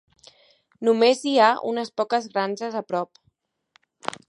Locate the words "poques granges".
2.01-2.81